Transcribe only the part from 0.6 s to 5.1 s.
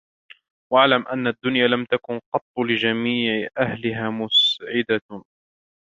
وَاعْلَمْ أَنَّ الدُّنْيَا لَمْ تَكُنْ قَطُّ لِجَمِيعِ أَهْلِهَا مُسْعِدَةً